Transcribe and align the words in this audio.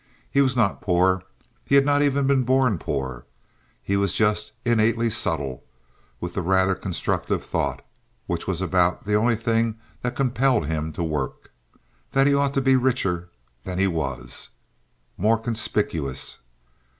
He 0.31 0.41
was 0.41 0.55
not 0.57 0.81
poor. 0.81 1.21
He 1.63 1.75
had 1.75 1.85
not 1.85 2.01
even 2.01 2.25
been 2.25 2.41
born 2.41 2.79
poor. 2.79 3.27
He 3.83 3.95
was 3.95 4.15
just 4.15 4.51
innately 4.65 5.11
subtle, 5.11 5.63
with 6.19 6.33
the 6.33 6.41
rather 6.41 6.73
constructive 6.73 7.45
thought, 7.45 7.85
which 8.25 8.47
was 8.47 8.61
about 8.63 9.05
the 9.05 9.13
only 9.13 9.35
thing 9.35 9.77
that 10.01 10.15
compelled 10.15 10.65
him 10.65 10.91
to 10.93 11.03
work, 11.03 11.51
that 12.13 12.25
he 12.25 12.33
ought 12.33 12.55
to 12.55 12.61
be 12.61 12.75
richer 12.75 13.29
than 13.63 13.77
he 13.77 13.85
was—more 13.85 15.37
conspicuous. 15.37 16.39